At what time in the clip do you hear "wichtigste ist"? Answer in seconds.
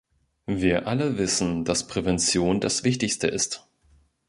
2.83-3.67